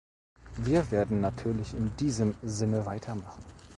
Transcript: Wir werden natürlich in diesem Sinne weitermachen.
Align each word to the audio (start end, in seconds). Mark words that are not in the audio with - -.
Wir 0.57 0.89
werden 0.89 1.21
natürlich 1.21 1.75
in 1.75 1.95
diesem 1.97 2.33
Sinne 2.41 2.87
weitermachen. 2.87 3.45